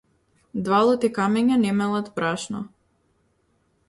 Два 0.67 0.77
лути 0.85 1.09
камења 1.17 1.57
не 1.65 1.73
мелат 1.81 2.09
брашно. 2.15 2.63